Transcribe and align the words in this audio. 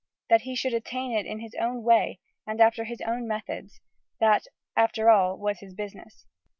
That 0.31 0.41
he 0.41 0.55
should 0.55 0.73
attain 0.73 1.11
it 1.11 1.27
in 1.27 1.41
his 1.41 1.53
own 1.59 1.83
way, 1.83 2.21
and 2.47 2.59
after 2.59 2.85
his 2.85 3.01
own 3.01 3.27
methods, 3.27 3.81
that, 4.19 4.47
after 4.75 5.11
all, 5.11 5.37
was 5.37 5.59
his 5.59 5.75
business. 5.75 6.25